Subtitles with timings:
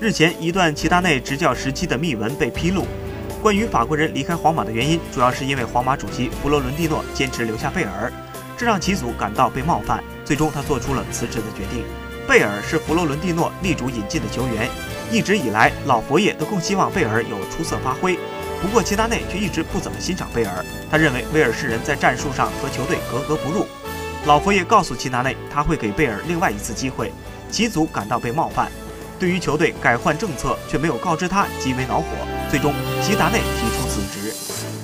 [0.00, 2.84] 日前，一段齐达内执教时期的秘闻被披露。
[3.40, 8.12] 关于法国人离开皇马的原因，主要是因为皇马主席弗洛伦蒂诺坚持留下贝尔，
[8.56, 10.02] 这让其祖感到被冒犯。
[10.24, 11.84] 最终，他做出了辞职的决定。
[12.26, 14.68] 贝尔是弗洛伦蒂诺力主引进的球员，
[15.12, 18.18] 一直以来，老佛爷都更希望贝尔有出色发挥。
[18.60, 23.66] 不过，齐达内却一直不怎么欣赏贝尔，他认为威尔士人在战术上和球队格格不入。
[24.26, 27.12] 老佛爷告诉齐达内，他会给贝尔另外一次机会。
[27.50, 28.68] 其祖感到被冒犯，
[29.24, 32.04] 对于球队改换政策却没有告知他，极为恼火。
[32.50, 34.83] 最终，齐达内提出辞职。